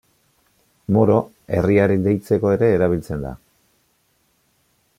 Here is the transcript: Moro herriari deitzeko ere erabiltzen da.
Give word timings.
Moro 0.95 1.17
herriari 1.57 1.99
deitzeko 2.07 2.53
ere 2.55 2.71
erabiltzen 2.79 3.27
da. 3.27 3.35